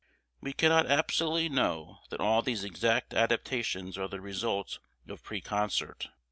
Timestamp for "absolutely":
0.87-1.47